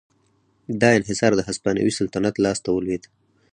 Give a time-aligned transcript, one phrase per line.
[0.81, 3.03] دا انحصار د هسپانوي سلطنت لاس ته ولوېد.